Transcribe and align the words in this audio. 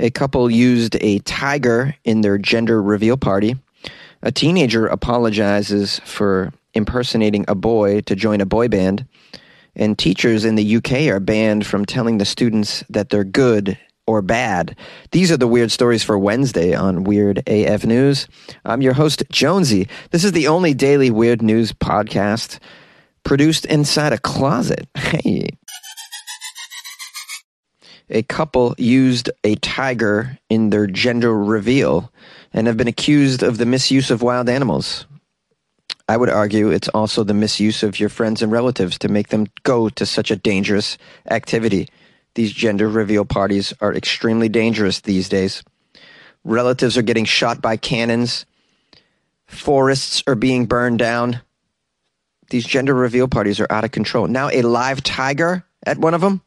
A 0.00 0.10
couple 0.10 0.50
used 0.50 0.96
a 1.02 1.18
tiger 1.20 1.94
in 2.04 2.22
their 2.22 2.38
gender 2.38 2.82
reveal 2.82 3.18
party. 3.18 3.56
A 4.22 4.32
teenager 4.32 4.86
apologizes 4.86 6.00
for 6.06 6.54
impersonating 6.72 7.44
a 7.48 7.54
boy 7.54 8.00
to 8.02 8.16
join 8.16 8.40
a 8.40 8.46
boy 8.46 8.68
band. 8.68 9.06
And 9.76 9.98
teachers 9.98 10.46
in 10.46 10.54
the 10.54 10.76
UK 10.76 11.12
are 11.14 11.20
banned 11.20 11.66
from 11.66 11.84
telling 11.84 12.16
the 12.16 12.24
students 12.24 12.82
that 12.88 13.10
they're 13.10 13.24
good 13.24 13.78
or 14.06 14.22
bad. 14.22 14.74
These 15.10 15.30
are 15.30 15.36
the 15.36 15.46
weird 15.46 15.70
stories 15.70 16.02
for 16.02 16.18
Wednesday 16.18 16.72
on 16.74 17.04
Weird 17.04 17.42
AF 17.46 17.84
News. 17.84 18.26
I'm 18.64 18.80
your 18.80 18.94
host, 18.94 19.22
Jonesy. 19.30 19.86
This 20.12 20.24
is 20.24 20.32
the 20.32 20.48
only 20.48 20.72
daily 20.72 21.10
weird 21.10 21.42
news 21.42 21.74
podcast 21.74 22.58
produced 23.22 23.66
inside 23.66 24.14
a 24.14 24.18
closet. 24.18 24.88
Hey. 25.10 25.50
A 28.10 28.22
couple 28.24 28.74
used 28.76 29.30
a 29.44 29.54
tiger 29.56 30.36
in 30.48 30.70
their 30.70 30.88
gender 30.88 31.36
reveal 31.36 32.12
and 32.52 32.66
have 32.66 32.76
been 32.76 32.88
accused 32.88 33.44
of 33.44 33.58
the 33.58 33.66
misuse 33.66 34.10
of 34.10 34.20
wild 34.20 34.48
animals. 34.48 35.06
I 36.08 36.16
would 36.16 36.28
argue 36.28 36.70
it's 36.70 36.88
also 36.88 37.22
the 37.22 37.34
misuse 37.34 37.84
of 37.84 38.00
your 38.00 38.08
friends 38.08 38.42
and 38.42 38.50
relatives 38.50 38.98
to 38.98 39.08
make 39.08 39.28
them 39.28 39.46
go 39.62 39.88
to 39.90 40.04
such 40.04 40.32
a 40.32 40.36
dangerous 40.36 40.98
activity. 41.30 41.88
These 42.34 42.52
gender 42.52 42.88
reveal 42.88 43.24
parties 43.24 43.72
are 43.80 43.94
extremely 43.94 44.48
dangerous 44.48 45.00
these 45.00 45.28
days. 45.28 45.62
Relatives 46.42 46.98
are 46.98 47.02
getting 47.02 47.26
shot 47.26 47.62
by 47.62 47.76
cannons. 47.76 48.44
Forests 49.46 50.24
are 50.26 50.34
being 50.34 50.66
burned 50.66 50.98
down. 50.98 51.42
These 52.50 52.66
gender 52.66 52.94
reveal 52.94 53.28
parties 53.28 53.60
are 53.60 53.70
out 53.70 53.84
of 53.84 53.92
control. 53.92 54.26
Now, 54.26 54.48
a 54.48 54.62
live 54.62 55.04
tiger 55.04 55.64
at 55.86 55.98
one 55.98 56.14
of 56.14 56.20
them. 56.20 56.42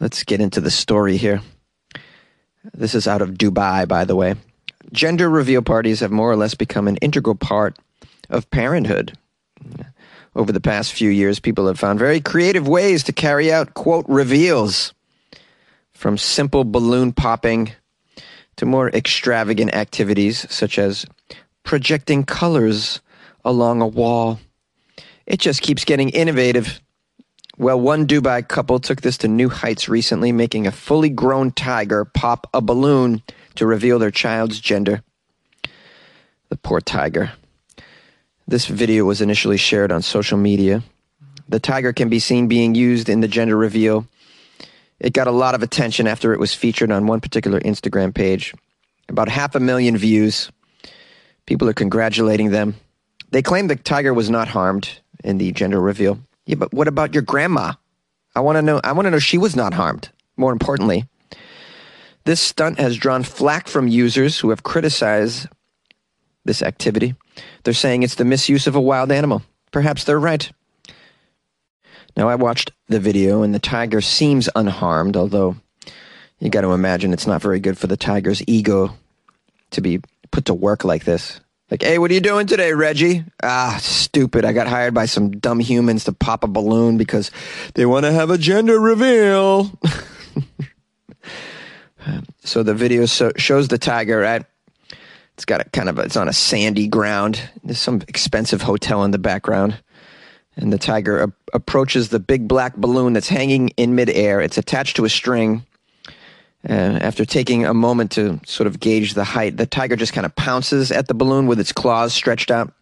Let's 0.00 0.22
get 0.22 0.40
into 0.40 0.60
the 0.60 0.70
story 0.70 1.16
here. 1.16 1.40
This 2.72 2.94
is 2.94 3.08
out 3.08 3.22
of 3.22 3.30
Dubai, 3.30 3.88
by 3.88 4.04
the 4.04 4.14
way. 4.14 4.36
Gender 4.92 5.28
reveal 5.28 5.62
parties 5.62 6.00
have 6.00 6.10
more 6.10 6.30
or 6.30 6.36
less 6.36 6.54
become 6.54 6.86
an 6.88 6.96
integral 6.98 7.34
part 7.34 7.76
of 8.30 8.50
parenthood. 8.50 9.16
Over 10.36 10.52
the 10.52 10.60
past 10.60 10.92
few 10.92 11.10
years, 11.10 11.40
people 11.40 11.66
have 11.66 11.80
found 11.80 11.98
very 11.98 12.20
creative 12.20 12.68
ways 12.68 13.02
to 13.04 13.12
carry 13.12 13.52
out, 13.52 13.74
quote, 13.74 14.06
reveals. 14.08 14.94
From 15.92 16.16
simple 16.16 16.62
balloon 16.62 17.12
popping 17.12 17.72
to 18.56 18.66
more 18.66 18.88
extravagant 18.90 19.74
activities 19.74 20.46
such 20.48 20.78
as 20.78 21.06
projecting 21.64 22.24
colors 22.24 23.00
along 23.44 23.80
a 23.80 23.86
wall. 23.86 24.38
It 25.26 25.40
just 25.40 25.60
keeps 25.60 25.84
getting 25.84 26.10
innovative. 26.10 26.80
Well, 27.58 27.80
one 27.80 28.06
Dubai 28.06 28.46
couple 28.46 28.78
took 28.78 29.00
this 29.00 29.18
to 29.18 29.28
new 29.28 29.48
heights 29.48 29.88
recently, 29.88 30.30
making 30.30 30.68
a 30.68 30.72
fully 30.72 31.08
grown 31.08 31.50
tiger 31.50 32.04
pop 32.04 32.48
a 32.54 32.60
balloon 32.60 33.20
to 33.56 33.66
reveal 33.66 33.98
their 33.98 34.12
child's 34.12 34.60
gender. 34.60 35.02
The 36.50 36.56
poor 36.56 36.80
tiger. 36.80 37.32
This 38.46 38.66
video 38.66 39.04
was 39.06 39.20
initially 39.20 39.56
shared 39.56 39.90
on 39.90 40.02
social 40.02 40.38
media. 40.38 40.84
The 41.48 41.58
tiger 41.58 41.92
can 41.92 42.08
be 42.08 42.20
seen 42.20 42.46
being 42.46 42.76
used 42.76 43.08
in 43.08 43.22
the 43.22 43.28
gender 43.28 43.56
reveal. 43.56 44.06
It 45.00 45.12
got 45.12 45.26
a 45.26 45.32
lot 45.32 45.56
of 45.56 45.62
attention 45.64 46.06
after 46.06 46.32
it 46.32 46.38
was 46.38 46.54
featured 46.54 46.92
on 46.92 47.08
one 47.08 47.20
particular 47.20 47.58
Instagram 47.58 48.14
page. 48.14 48.54
About 49.08 49.28
half 49.28 49.56
a 49.56 49.60
million 49.60 49.96
views. 49.96 50.48
People 51.44 51.68
are 51.68 51.74
congratulating 51.74 52.52
them. 52.52 52.76
They 53.30 53.42
claim 53.42 53.66
the 53.66 53.74
tiger 53.74 54.14
was 54.14 54.30
not 54.30 54.46
harmed 54.46 55.00
in 55.24 55.38
the 55.38 55.50
gender 55.50 55.80
reveal. 55.80 56.20
Yeah, 56.48 56.56
but 56.56 56.72
what 56.72 56.88
about 56.88 57.12
your 57.12 57.22
grandma? 57.22 57.74
I 58.34 58.40
want 58.40 58.56
to 58.56 58.62
know 58.62 58.80
I 58.82 58.92
want 58.92 59.04
to 59.04 59.10
know 59.10 59.18
she 59.18 59.36
was 59.36 59.54
not 59.54 59.74
harmed. 59.74 60.08
More 60.38 60.50
importantly, 60.50 61.04
this 62.24 62.40
stunt 62.40 62.80
has 62.80 62.96
drawn 62.96 63.22
flack 63.22 63.68
from 63.68 63.86
users 63.86 64.38
who 64.38 64.48
have 64.48 64.62
criticized 64.62 65.46
this 66.46 66.62
activity. 66.62 67.14
They're 67.62 67.74
saying 67.74 68.02
it's 68.02 68.14
the 68.14 68.24
misuse 68.24 68.66
of 68.66 68.74
a 68.74 68.80
wild 68.80 69.12
animal. 69.12 69.42
Perhaps 69.72 70.04
they're 70.04 70.18
right. 70.18 70.50
Now, 72.16 72.30
I 72.30 72.34
watched 72.34 72.72
the 72.88 72.98
video, 72.98 73.42
and 73.42 73.54
the 73.54 73.58
tiger 73.58 74.00
seems 74.00 74.48
unharmed, 74.56 75.18
although 75.18 75.56
you 76.38 76.48
got 76.48 76.62
to 76.62 76.72
imagine 76.72 77.12
it's 77.12 77.26
not 77.26 77.42
very 77.42 77.60
good 77.60 77.76
for 77.76 77.88
the 77.88 77.96
tiger's 77.98 78.42
ego 78.46 78.96
to 79.72 79.82
be 79.82 80.00
put 80.30 80.46
to 80.46 80.54
work 80.54 80.82
like 80.82 81.04
this. 81.04 81.40
Like, 81.70 81.82
hey, 81.82 81.98
what 81.98 82.10
are 82.10 82.14
you 82.14 82.20
doing 82.20 82.46
today, 82.46 82.72
Reggie? 82.72 83.24
Ah, 83.42 83.78
stupid. 83.80 84.46
I 84.46 84.54
got 84.54 84.68
hired 84.68 84.94
by 84.94 85.04
some 85.04 85.32
dumb 85.32 85.60
humans 85.60 86.04
to 86.04 86.12
pop 86.12 86.42
a 86.42 86.46
balloon 86.46 86.96
because 86.96 87.30
they 87.74 87.84
want 87.84 88.06
to 88.06 88.12
have 88.12 88.30
a 88.30 88.38
gender 88.38 88.80
reveal. 88.80 89.70
so 92.42 92.62
the 92.62 92.72
video 92.72 93.04
so- 93.04 93.32
shows 93.36 93.68
the 93.68 93.76
tiger 93.76 94.22
at 94.22 94.46
it's 95.34 95.44
got 95.44 95.60
a 95.60 95.64
kind 95.70 95.88
of 95.88 95.98
a, 95.98 96.02
it's 96.02 96.16
on 96.16 96.28
a 96.28 96.32
sandy 96.32 96.88
ground. 96.88 97.40
There's 97.62 97.78
some 97.78 98.00
expensive 98.08 98.62
hotel 98.62 99.04
in 99.04 99.12
the 99.12 99.18
background. 99.18 99.78
And 100.56 100.72
the 100.72 100.78
tiger 100.78 101.22
a- 101.22 101.32
approaches 101.52 102.08
the 102.08 102.18
big 102.18 102.48
black 102.48 102.76
balloon 102.76 103.12
that's 103.12 103.28
hanging 103.28 103.68
in 103.76 103.94
midair. 103.94 104.40
It's 104.40 104.58
attached 104.58 104.96
to 104.96 105.04
a 105.04 105.08
string. 105.08 105.64
And 106.64 107.00
after 107.02 107.24
taking 107.24 107.64
a 107.64 107.74
moment 107.74 108.12
to 108.12 108.40
sort 108.44 108.66
of 108.66 108.80
gauge 108.80 109.14
the 109.14 109.24
height, 109.24 109.56
the 109.56 109.66
tiger 109.66 109.96
just 109.96 110.12
kind 110.12 110.26
of 110.26 110.34
pounces 110.34 110.90
at 110.90 111.06
the 111.06 111.14
balloon 111.14 111.46
with 111.46 111.60
its 111.60 111.72
claws 111.72 112.12
stretched 112.12 112.50
out. 112.50 112.72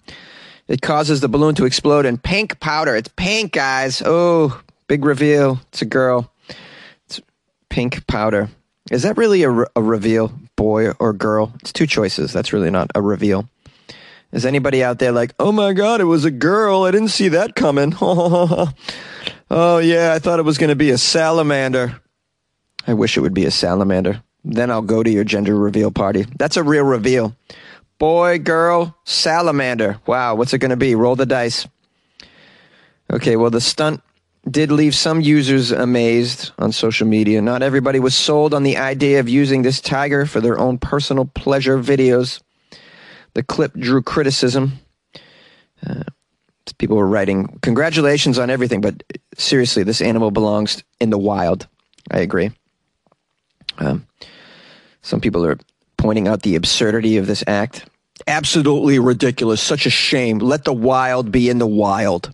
It 0.68 0.82
causes 0.82 1.20
the 1.20 1.28
balloon 1.28 1.54
to 1.56 1.64
explode 1.64 2.06
in 2.06 2.18
pink 2.18 2.58
powder. 2.58 2.96
It's 2.96 3.10
pink, 3.16 3.52
guys. 3.52 4.02
Oh, 4.04 4.60
big 4.88 5.04
reveal. 5.04 5.60
It's 5.68 5.82
a 5.82 5.86
girl. 5.86 6.32
It's 7.04 7.20
pink 7.68 8.06
powder. 8.06 8.48
Is 8.90 9.02
that 9.02 9.16
really 9.16 9.42
a, 9.42 9.50
re- 9.50 9.66
a 9.76 9.82
reveal, 9.82 10.32
boy 10.56 10.90
or 10.92 11.12
girl? 11.12 11.52
It's 11.60 11.72
two 11.72 11.86
choices. 11.86 12.32
That's 12.32 12.52
really 12.52 12.70
not 12.70 12.90
a 12.94 13.02
reveal. 13.02 13.48
Is 14.32 14.44
anybody 14.44 14.82
out 14.82 14.98
there 14.98 15.12
like, 15.12 15.34
oh 15.38 15.52
my 15.52 15.72
God, 15.72 16.00
it 16.00 16.04
was 16.04 16.24
a 16.24 16.30
girl. 16.30 16.82
I 16.82 16.90
didn't 16.90 17.08
see 17.08 17.28
that 17.28 17.54
coming. 17.54 17.94
oh, 18.00 18.72
yeah, 19.50 20.12
I 20.14 20.18
thought 20.18 20.40
it 20.40 20.44
was 20.44 20.58
going 20.58 20.70
to 20.70 20.76
be 20.76 20.90
a 20.90 20.98
salamander. 20.98 22.00
I 22.86 22.94
wish 22.94 23.16
it 23.16 23.20
would 23.20 23.34
be 23.34 23.46
a 23.46 23.50
salamander. 23.50 24.22
Then 24.44 24.70
I'll 24.70 24.82
go 24.82 25.02
to 25.02 25.10
your 25.10 25.24
gender 25.24 25.56
reveal 25.56 25.90
party. 25.90 26.24
That's 26.38 26.56
a 26.56 26.62
real 26.62 26.84
reveal. 26.84 27.36
Boy, 27.98 28.38
girl, 28.38 28.96
salamander. 29.04 30.00
Wow, 30.06 30.34
what's 30.34 30.52
it 30.52 30.58
going 30.58 30.70
to 30.70 30.76
be? 30.76 30.94
Roll 30.94 31.16
the 31.16 31.26
dice. 31.26 31.66
Okay, 33.12 33.36
well, 33.36 33.50
the 33.50 33.60
stunt 33.60 34.02
did 34.48 34.70
leave 34.70 34.94
some 34.94 35.20
users 35.20 35.72
amazed 35.72 36.52
on 36.58 36.70
social 36.70 37.06
media. 37.06 37.42
Not 37.42 37.62
everybody 37.62 37.98
was 37.98 38.14
sold 38.14 38.54
on 38.54 38.62
the 38.62 38.76
idea 38.76 39.18
of 39.18 39.28
using 39.28 39.62
this 39.62 39.80
tiger 39.80 40.26
for 40.26 40.40
their 40.40 40.58
own 40.58 40.78
personal 40.78 41.24
pleasure 41.24 41.78
videos. 41.78 42.40
The 43.34 43.42
clip 43.42 43.74
drew 43.74 44.02
criticism. 44.02 44.72
Uh, 45.84 46.04
people 46.78 46.96
were 46.96 47.06
writing, 47.06 47.58
Congratulations 47.62 48.38
on 48.38 48.50
everything, 48.50 48.80
but 48.80 49.02
seriously, 49.36 49.82
this 49.82 50.00
animal 50.00 50.30
belongs 50.30 50.84
in 51.00 51.10
the 51.10 51.18
wild. 51.18 51.66
I 52.10 52.20
agree. 52.20 52.52
Um, 53.78 54.06
some 55.02 55.20
people 55.20 55.44
are 55.46 55.58
pointing 55.96 56.28
out 56.28 56.42
the 56.42 56.56
absurdity 56.56 57.16
of 57.16 57.26
this 57.26 57.44
act. 57.46 57.86
Absolutely 58.26 58.98
ridiculous. 58.98 59.60
Such 59.60 59.86
a 59.86 59.90
shame. 59.90 60.38
Let 60.38 60.64
the 60.64 60.72
wild 60.72 61.30
be 61.30 61.48
in 61.48 61.58
the 61.58 61.66
wild. 61.66 62.32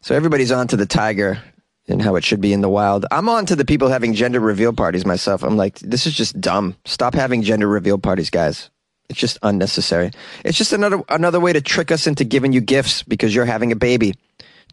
So 0.00 0.14
everybody's 0.14 0.52
on 0.52 0.68
to 0.68 0.76
the 0.76 0.86
tiger 0.86 1.42
and 1.88 2.02
how 2.02 2.16
it 2.16 2.24
should 2.24 2.40
be 2.40 2.52
in 2.52 2.60
the 2.60 2.68
wild. 2.68 3.06
I'm 3.10 3.28
on 3.28 3.46
to 3.46 3.56
the 3.56 3.64
people 3.64 3.88
having 3.88 4.14
gender 4.14 4.40
reveal 4.40 4.72
parties 4.72 5.06
myself. 5.06 5.42
I'm 5.42 5.56
like, 5.56 5.78
this 5.78 6.06
is 6.06 6.14
just 6.14 6.40
dumb. 6.40 6.76
Stop 6.84 7.14
having 7.14 7.42
gender 7.42 7.66
reveal 7.66 7.98
parties, 7.98 8.30
guys. 8.30 8.70
It's 9.08 9.18
just 9.18 9.38
unnecessary. 9.42 10.10
It's 10.44 10.58
just 10.58 10.74
another 10.74 11.02
another 11.08 11.40
way 11.40 11.54
to 11.54 11.62
trick 11.62 11.90
us 11.90 12.06
into 12.06 12.24
giving 12.24 12.52
you 12.52 12.60
gifts 12.60 13.02
because 13.02 13.34
you're 13.34 13.46
having 13.46 13.72
a 13.72 13.76
baby. 13.76 14.14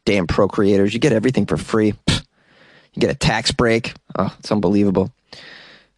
Damn 0.04 0.28
procreators. 0.28 0.94
You 0.94 1.00
get 1.00 1.14
everything 1.14 1.46
for 1.46 1.58
free. 1.58 1.94
You 2.08 3.00
get 3.00 3.10
a 3.10 3.16
tax 3.16 3.52
break. 3.52 3.94
Oh, 4.18 4.34
it's 4.40 4.52
unbelievable. 4.52 5.12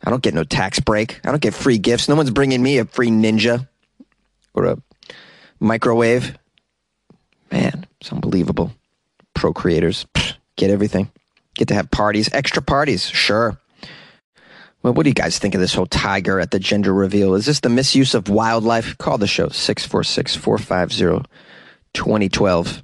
I 0.03 0.09
don't 0.09 0.23
get 0.23 0.33
no 0.33 0.43
tax 0.43 0.79
break. 0.79 1.19
I 1.25 1.31
don't 1.31 1.41
get 1.41 1.53
free 1.53 1.77
gifts. 1.77 2.07
No 2.07 2.15
one's 2.15 2.31
bringing 2.31 2.61
me 2.61 2.77
a 2.77 2.85
free 2.85 3.09
ninja 3.09 3.67
or 4.53 4.65
a 4.65 4.77
microwave. 5.59 6.38
Man, 7.51 7.88
it's 7.99 8.11
unbelievable 8.11 8.71
procreators 9.35 10.05
get 10.55 10.69
everything. 10.69 11.09
Get 11.55 11.69
to 11.69 11.73
have 11.75 11.89
parties, 11.89 12.29
extra 12.33 12.61
parties, 12.61 13.05
sure. 13.07 13.57
Well, 14.83 14.94
what 14.94 15.03
do 15.03 15.09
you 15.09 15.15
guys 15.15 15.39
think 15.39 15.55
of 15.55 15.61
this 15.61 15.73
whole 15.73 15.85
tiger 15.85 16.39
at 16.39 16.51
the 16.51 16.59
gender 16.59 16.93
reveal? 16.93 17.33
Is 17.35 17.45
this 17.45 17.61
the 17.61 17.69
misuse 17.69 18.13
of 18.13 18.29
wildlife? 18.29 18.97
Call 18.97 19.17
the 19.17 19.27
show 19.27 19.50
646 19.50 20.35
450 20.35 21.27
2012. 21.93 22.81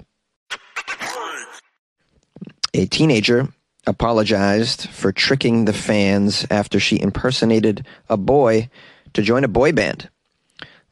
A 2.74 2.86
teenager 2.86 3.48
apologized 3.86 4.88
for 4.88 5.12
tricking 5.12 5.64
the 5.64 5.72
fans 5.72 6.46
after 6.50 6.80
she 6.80 7.00
impersonated 7.00 7.86
a 8.08 8.16
boy 8.16 8.68
to 9.12 9.22
join 9.22 9.44
a 9.44 9.48
boy 9.48 9.72
band. 9.72 10.08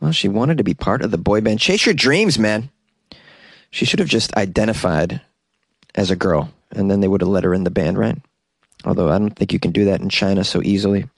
Well, 0.01 0.13
she 0.13 0.29
wanted 0.29 0.59
to 0.59 0.65
be 0.65 0.75
part 0.75 1.03
of 1.03 1.11
the 1.11 1.19
boy 1.19 1.41
band. 1.41 1.61
Chase 1.61 1.87
your 1.87 1.95
dreams, 1.95 2.39
man. 2.39 2.71
She 3.71 3.85
should 3.85 4.01
have 4.01 4.09
just 4.09 4.35
identified 4.37 5.21
as 5.95 6.11
a 6.11 6.17
girl, 6.17 6.53
and 6.71 6.91
then 6.91 7.01
they 7.01 7.09
would 7.09 7.21
have 7.21 7.29
let 7.29 7.45
her 7.45 7.55
in 7.55 7.65
the 7.65 7.71
band, 7.71 7.99
right? 7.99 8.19
Although 8.85 9.11
I 9.11 9.19
don't 9.19 9.35
think 9.35 9.53
you 9.53 9.59
can 9.59 9.71
do 9.73 9.85
that 9.87 10.01
in 10.01 10.09
China 10.09 10.45
so 10.45 10.61
easily. 10.63 11.09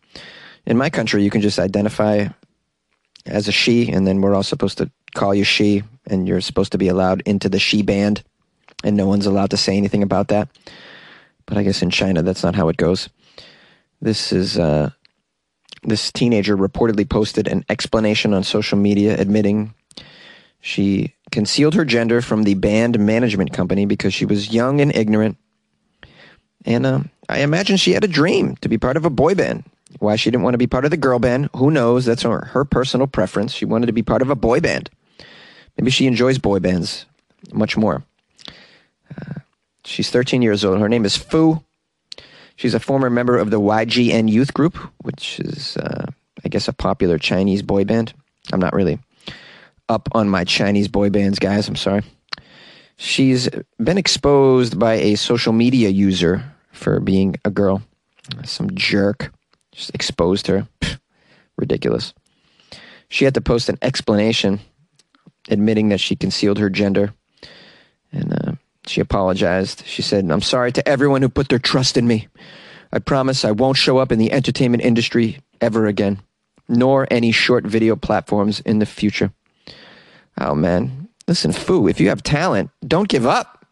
In 0.66 0.76
my 0.76 0.90
country, 0.90 1.24
you 1.24 1.30
can 1.30 1.40
just 1.40 1.58
identify 1.58 2.28
as 3.26 3.48
a 3.48 3.52
she, 3.52 3.90
and 3.90 4.06
then 4.06 4.20
we're 4.20 4.34
all 4.34 4.42
supposed 4.42 4.78
to 4.78 4.90
call 5.14 5.34
you 5.34 5.44
she, 5.44 5.82
and 6.06 6.28
you're 6.28 6.40
supposed 6.40 6.72
to 6.72 6.78
be 6.78 6.88
allowed 6.88 7.22
into 7.24 7.48
the 7.48 7.58
she 7.58 7.82
band, 7.82 8.22
and 8.82 8.96
no 8.96 9.06
one's 9.06 9.26
allowed 9.26 9.50
to 9.50 9.56
say 9.56 9.76
anything 9.76 10.02
about 10.02 10.28
that. 10.28 10.48
But 11.46 11.58
I 11.58 11.62
guess 11.62 11.82
in 11.82 11.90
China, 11.90 12.22
that's 12.22 12.42
not 12.42 12.54
how 12.54 12.68
it 12.68 12.76
goes. 12.76 13.08
This 14.00 14.32
is 14.32 14.58
uh, 14.58 14.90
this 15.82 16.10
teenager 16.12 16.56
reportedly 16.56 17.08
posted 17.08 17.48
an 17.48 17.64
explanation 17.68 18.32
on 18.34 18.42
social 18.42 18.78
media 18.78 19.18
admitting 19.20 19.74
she 20.60 21.14
concealed 21.30 21.74
her 21.74 21.84
gender 21.84 22.22
from 22.22 22.44
the 22.44 22.54
band 22.54 22.98
management 22.98 23.52
company 23.52 23.84
because 23.84 24.14
she 24.14 24.24
was 24.24 24.52
young 24.52 24.80
and 24.80 24.94
ignorant. 24.94 25.36
And 26.64 26.86
uh, 26.86 27.00
I 27.28 27.40
imagine 27.40 27.76
she 27.76 27.92
had 27.92 28.04
a 28.04 28.08
dream 28.08 28.56
to 28.56 28.68
be 28.68 28.78
part 28.78 28.96
of 28.96 29.04
a 29.04 29.10
boy 29.10 29.34
band. 29.34 29.64
Why 29.98 30.16
she 30.16 30.30
didn't 30.30 30.42
want 30.42 30.54
to 30.54 30.58
be 30.58 30.66
part 30.66 30.84
of 30.84 30.90
the 30.90 30.96
girl 30.96 31.18
band, 31.18 31.50
who 31.54 31.70
knows? 31.70 32.04
That's 32.06 32.22
her, 32.22 32.46
her 32.46 32.64
personal 32.64 33.06
preference. 33.06 33.52
She 33.52 33.64
wanted 33.64 33.86
to 33.86 33.92
be 33.92 34.02
part 34.02 34.22
of 34.22 34.30
a 34.30 34.34
boy 34.34 34.60
band. 34.60 34.90
Maybe 35.76 35.90
she 35.90 36.06
enjoys 36.06 36.38
boy 36.38 36.60
bands 36.60 37.06
much 37.52 37.76
more. 37.76 38.02
Uh, 39.10 39.40
she's 39.84 40.10
13 40.10 40.42
years 40.42 40.64
old. 40.64 40.78
Her 40.78 40.88
name 40.88 41.04
is 41.04 41.16
Fu. 41.16 41.62
She's 42.56 42.74
a 42.74 42.80
former 42.80 43.10
member 43.10 43.36
of 43.36 43.50
the 43.50 43.60
YGN 43.60 44.30
Youth 44.30 44.54
Group, 44.54 44.76
which 45.02 45.40
is, 45.40 45.76
uh, 45.76 46.06
I 46.44 46.48
guess, 46.48 46.68
a 46.68 46.72
popular 46.72 47.18
Chinese 47.18 47.62
boy 47.62 47.84
band. 47.84 48.14
I'm 48.52 48.60
not 48.60 48.74
really 48.74 48.98
up 49.88 50.08
on 50.12 50.28
my 50.28 50.44
Chinese 50.44 50.88
boy 50.88 51.10
bands, 51.10 51.38
guys. 51.38 51.68
I'm 51.68 51.76
sorry. 51.76 52.02
She's 52.96 53.48
been 53.82 53.98
exposed 53.98 54.78
by 54.78 54.94
a 54.94 55.16
social 55.16 55.52
media 55.52 55.88
user 55.88 56.44
for 56.72 57.00
being 57.00 57.36
a 57.44 57.50
girl. 57.50 57.82
Some 58.44 58.70
jerk 58.74 59.32
just 59.72 59.94
exposed 59.94 60.46
her. 60.46 60.68
ridiculous. 61.56 62.14
She 63.08 63.24
had 63.24 63.34
to 63.34 63.40
post 63.40 63.68
an 63.68 63.78
explanation 63.82 64.60
admitting 65.48 65.90
that 65.90 66.00
she 66.00 66.16
concealed 66.16 66.58
her 66.58 66.70
gender. 66.70 67.12
And 68.12 68.32
uh, 68.32 68.52
she 68.86 69.00
apologized. 69.00 69.84
She 69.86 70.02
said, 70.02 70.30
I'm 70.30 70.42
sorry 70.42 70.72
to 70.72 70.88
everyone 70.88 71.22
who 71.22 71.28
put 71.28 71.48
their 71.48 71.58
trust 71.58 71.96
in 71.96 72.06
me. 72.06 72.28
I 72.92 72.98
promise 72.98 73.44
I 73.44 73.50
won't 73.50 73.76
show 73.76 73.98
up 73.98 74.12
in 74.12 74.18
the 74.18 74.32
entertainment 74.32 74.82
industry 74.82 75.38
ever 75.60 75.86
again, 75.86 76.20
nor 76.68 77.08
any 77.10 77.32
short 77.32 77.64
video 77.64 77.96
platforms 77.96 78.60
in 78.60 78.78
the 78.78 78.86
future. 78.86 79.32
Oh, 80.38 80.54
man. 80.54 81.08
Listen, 81.26 81.52
Fu, 81.52 81.88
if 81.88 82.00
you 82.00 82.08
have 82.08 82.22
talent, 82.22 82.70
don't 82.86 83.08
give 83.08 83.26
up. 83.26 83.66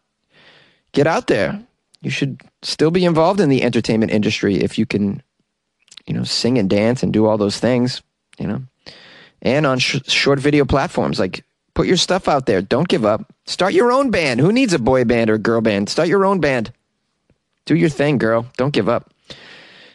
Get 0.91 1.07
out 1.07 1.27
there. 1.27 1.63
You 2.01 2.09
should 2.09 2.41
still 2.63 2.91
be 2.91 3.05
involved 3.05 3.39
in 3.39 3.49
the 3.49 3.63
entertainment 3.63 4.11
industry 4.11 4.55
if 4.57 4.77
you 4.77 4.85
can, 4.85 5.21
you 6.05 6.13
know, 6.13 6.23
sing 6.23 6.57
and 6.57 6.69
dance 6.69 7.03
and 7.03 7.13
do 7.13 7.25
all 7.25 7.37
those 7.37 7.59
things, 7.59 8.01
you 8.39 8.47
know, 8.47 8.61
and 9.41 9.65
on 9.65 9.79
sh- 9.79 10.01
short 10.07 10.39
video 10.39 10.65
platforms 10.65 11.19
like 11.19 11.45
Put 11.73 11.87
your 11.87 11.97
stuff 11.97 12.27
out 12.27 12.45
there. 12.45 12.61
Don't 12.61 12.87
give 12.87 13.05
up. 13.05 13.33
Start 13.45 13.73
your 13.73 13.91
own 13.91 14.11
band. 14.11 14.39
Who 14.39 14.51
needs 14.51 14.73
a 14.73 14.79
boy 14.79 15.05
band 15.05 15.29
or 15.29 15.35
a 15.35 15.39
girl 15.39 15.61
band? 15.61 15.89
Start 15.89 16.07
your 16.07 16.25
own 16.25 16.39
band. 16.39 16.71
Do 17.65 17.75
your 17.75 17.89
thing, 17.89 18.17
girl. 18.17 18.45
Don't 18.57 18.73
give 18.73 18.89
up. 18.89 19.11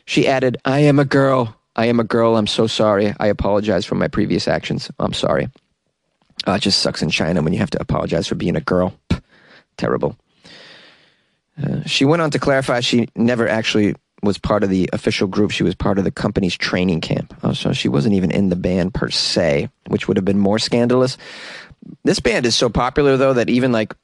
She 0.04 0.26
added, 0.26 0.56
I 0.64 0.80
am 0.80 0.98
a 0.98 1.04
girl. 1.04 1.54
I 1.76 1.86
am 1.86 2.00
a 2.00 2.04
girl. 2.04 2.36
I'm 2.36 2.46
so 2.46 2.66
sorry. 2.66 3.14
I 3.20 3.28
apologize 3.28 3.84
for 3.84 3.94
my 3.94 4.08
previous 4.08 4.48
actions. 4.48 4.90
I'm 4.98 5.12
sorry. 5.12 5.48
Uh, 6.46 6.52
it 6.52 6.62
just 6.62 6.80
sucks 6.80 7.02
in 7.02 7.10
China 7.10 7.42
when 7.42 7.52
you 7.52 7.58
have 7.58 7.70
to 7.70 7.80
apologize 7.80 8.26
for 8.26 8.34
being 8.34 8.56
a 8.56 8.60
girl. 8.60 8.98
Terrible. 9.76 10.16
Uh, 11.62 11.82
she 11.86 12.04
went 12.04 12.22
on 12.22 12.30
to 12.30 12.38
clarify 12.38 12.80
she 12.80 13.08
never 13.14 13.46
actually 13.48 13.94
was 14.22 14.38
part 14.38 14.64
of 14.64 14.70
the 14.70 14.88
official 14.92 15.28
group. 15.28 15.50
She 15.50 15.62
was 15.62 15.74
part 15.74 15.98
of 15.98 16.04
the 16.04 16.10
company's 16.10 16.56
training 16.56 17.00
camp. 17.00 17.34
Oh, 17.42 17.52
so 17.52 17.72
she 17.72 17.88
wasn't 17.88 18.14
even 18.14 18.30
in 18.30 18.48
the 18.48 18.56
band 18.56 18.94
per 18.94 19.10
se, 19.10 19.68
which 19.86 20.08
would 20.08 20.16
have 20.16 20.24
been 20.24 20.38
more 20.38 20.58
scandalous. 20.58 21.16
This 22.04 22.20
band 22.20 22.46
is 22.46 22.56
so 22.56 22.68
popular 22.68 23.16
though 23.16 23.34
that 23.34 23.50
even 23.50 23.72
like 23.72 23.94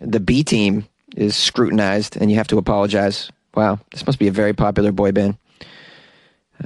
the 0.00 0.20
B 0.20 0.42
team 0.44 0.86
is 1.16 1.36
scrutinized, 1.36 2.16
and 2.16 2.30
you 2.30 2.36
have 2.36 2.48
to 2.48 2.58
apologize. 2.58 3.30
Wow, 3.54 3.80
this 3.90 4.06
must 4.06 4.18
be 4.18 4.28
a 4.28 4.32
very 4.32 4.52
popular 4.52 4.92
boy 4.92 5.12
band. 5.12 5.38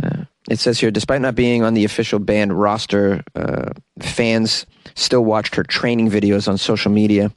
Uh, 0.02 0.24
it 0.50 0.58
says 0.58 0.80
here, 0.80 0.90
despite 0.90 1.20
not 1.20 1.34
being 1.34 1.62
on 1.62 1.74
the 1.74 1.84
official 1.84 2.18
band 2.18 2.58
roster, 2.58 3.22
uh, 3.34 3.70
fans 4.00 4.66
still 4.94 5.24
watched 5.24 5.54
her 5.54 5.62
training 5.62 6.10
videos 6.10 6.48
on 6.48 6.58
social 6.58 6.90
media. 6.90 7.32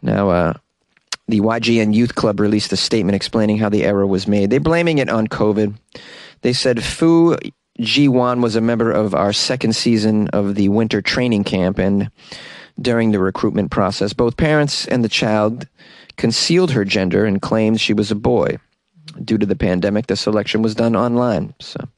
Now, 0.00 0.30
uh, 0.30 0.52
the 1.26 1.40
YGN 1.40 1.94
Youth 1.94 2.14
Club 2.14 2.40
released 2.40 2.72
a 2.72 2.76
statement 2.76 3.16
explaining 3.16 3.58
how 3.58 3.68
the 3.68 3.84
error 3.84 4.06
was 4.06 4.28
made. 4.28 4.50
They're 4.50 4.60
blaming 4.60 4.98
it 4.98 5.10
on 5.10 5.26
COVID. 5.26 5.76
They 6.42 6.52
said 6.52 6.82
Fu 6.84 7.36
Jiwan 7.80 8.42
was 8.42 8.56
a 8.56 8.60
member 8.60 8.90
of 8.90 9.14
our 9.14 9.32
second 9.32 9.74
season 9.74 10.28
of 10.28 10.54
the 10.56 10.68
winter 10.68 11.00
training 11.00 11.44
camp, 11.44 11.78
and 11.78 12.10
during 12.80 13.12
the 13.12 13.20
recruitment 13.20 13.70
process, 13.70 14.12
both 14.12 14.36
parents 14.36 14.86
and 14.86 15.04
the 15.04 15.08
child 15.08 15.66
concealed 16.16 16.72
her 16.72 16.84
gender 16.84 17.24
and 17.24 17.40
claimed 17.40 17.80
she 17.80 17.94
was 17.94 18.10
a 18.10 18.16
boy. 18.16 18.58
Due 19.24 19.38
to 19.38 19.46
the 19.46 19.56
pandemic, 19.56 20.06
the 20.06 20.16
selection 20.16 20.62
was 20.62 20.74
done 20.74 20.94
online. 20.94 21.54
So, 21.60 21.88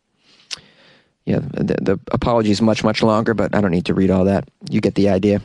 yeah, 1.24 1.40
the, 1.40 1.76
the 1.80 2.00
apology 2.12 2.50
is 2.50 2.62
much, 2.62 2.84
much 2.84 3.02
longer, 3.02 3.34
but 3.34 3.54
I 3.54 3.60
don't 3.60 3.72
need 3.72 3.86
to 3.86 3.94
read 3.94 4.10
all 4.10 4.24
that. 4.24 4.48
You 4.70 4.80
get 4.80 4.94
the 4.94 5.08
idea. 5.08 5.42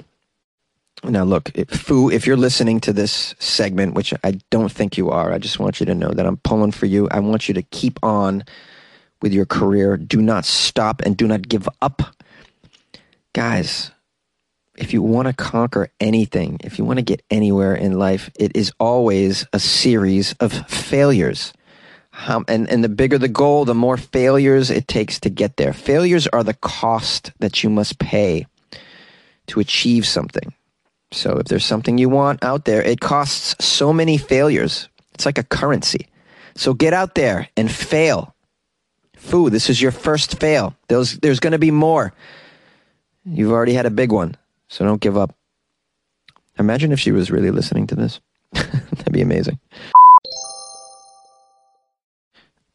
Now, 1.03 1.23
look, 1.23 1.51
Fu, 1.69 2.09
if 2.09 2.25
you're 2.25 2.37
listening 2.37 2.79
to 2.81 2.93
this 2.93 3.35
segment, 3.39 3.93
which 3.93 4.13
I 4.23 4.39
don't 4.49 4.71
think 4.71 4.97
you 4.97 5.09
are, 5.09 5.31
I 5.33 5.37
just 5.37 5.59
want 5.59 5.79
you 5.79 5.85
to 5.85 5.95
know 5.95 6.09
that 6.09 6.25
I'm 6.25 6.37
pulling 6.37 6.71
for 6.71 6.85
you. 6.85 7.07
I 7.09 7.19
want 7.19 7.47
you 7.47 7.53
to 7.53 7.61
keep 7.61 7.99
on 8.03 8.43
with 9.21 9.33
your 9.33 9.45
career. 9.45 9.97
Do 9.97 10.21
not 10.21 10.45
stop 10.45 11.01
and 11.01 11.15
do 11.15 11.27
not 11.27 11.47
give 11.47 11.67
up. 11.81 12.01
Guys, 13.33 13.91
if 14.77 14.93
you 14.93 15.01
want 15.01 15.27
to 15.27 15.33
conquer 15.33 15.89
anything, 15.99 16.57
if 16.63 16.77
you 16.77 16.85
want 16.85 16.97
to 16.97 17.03
get 17.03 17.23
anywhere 17.29 17.75
in 17.75 17.97
life, 17.97 18.29
it 18.37 18.55
is 18.55 18.71
always 18.79 19.45
a 19.53 19.59
series 19.59 20.33
of 20.39 20.53
failures. 20.69 21.53
Um, 22.27 22.45
and, 22.47 22.69
and 22.69 22.83
the 22.83 22.89
bigger 22.89 23.17
the 23.17 23.27
goal, 23.27 23.65
the 23.65 23.75
more 23.75 23.97
failures 23.97 24.69
it 24.71 24.87
takes 24.87 25.19
to 25.21 25.29
get 25.29 25.57
there. 25.57 25.73
Failures 25.73 26.27
are 26.27 26.43
the 26.43 26.53
cost 26.53 27.31
that 27.39 27.63
you 27.63 27.69
must 27.69 27.99
pay 27.99 28.47
to 29.47 29.59
achieve 29.59 30.05
something. 30.05 30.53
So 31.11 31.37
if 31.37 31.47
there's 31.47 31.65
something 31.65 31.97
you 31.97 32.09
want 32.09 32.43
out 32.43 32.65
there, 32.65 32.81
it 32.81 32.99
costs 32.99 33.63
so 33.63 33.93
many 33.93 34.17
failures. 34.17 34.89
It's 35.13 35.25
like 35.25 35.37
a 35.37 35.43
currency. 35.43 36.07
So 36.55 36.73
get 36.73 36.93
out 36.93 37.15
there 37.15 37.49
and 37.55 37.71
fail. 37.71 38.34
Fu, 39.25 39.49
this 39.49 39.69
is 39.69 39.81
your 39.81 39.91
first 39.91 40.39
fail. 40.39 40.75
There's, 40.87 41.17
there's 41.17 41.39
going 41.39 41.51
to 41.51 41.59
be 41.59 41.71
more. 41.71 42.13
You've 43.25 43.51
already 43.51 43.73
had 43.73 43.87
a 43.87 43.91
big 43.91 44.11
one, 44.11 44.37
so 44.67 44.85
don't 44.85 45.01
give 45.01 45.17
up. 45.17 45.35
Imagine 46.59 46.91
if 46.91 46.99
she 46.99 47.11
was 47.11 47.31
really 47.31 47.49
listening 47.49 47.87
to 47.87 47.95
this. 47.95 48.19
That'd 48.53 49.11
be 49.11 49.21
amazing. 49.21 49.59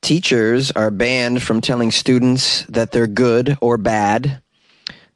Teachers 0.02 0.72
are 0.72 0.90
banned 0.90 1.40
from 1.40 1.60
telling 1.60 1.92
students 1.92 2.64
that 2.64 2.90
they're 2.90 3.06
good 3.06 3.56
or 3.60 3.76
bad. 3.76 4.42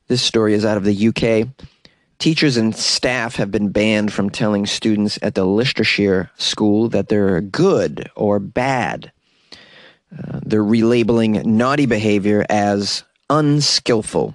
This 0.07 0.23
story 0.23 0.55
is 0.55 0.65
out 0.65 0.77
of 0.77 0.85
the 0.85 1.09
UK. 1.09 1.49
Teachers 2.19 2.57
and 2.57 2.77
staff 2.77 3.37
have 3.37 3.51
been 3.51 3.71
banned 3.71 4.13
from 4.13 4.31
telling 4.31 4.67
students 4.67 5.19
at 5.21 5.35
the 5.35 5.45
Leicestershire 5.45 6.31
school 6.37 6.89
that 6.91 7.09
they're 7.09 7.41
good 7.41 8.09
or 8.15 8.39
bad. 8.39 9.11
Uh, 10.17 10.41
they're 10.45 10.63
relabeling 10.63 11.45
naughty 11.45 11.87
behavior 11.87 12.45
as 12.49 13.05
unskillful. 13.31 14.35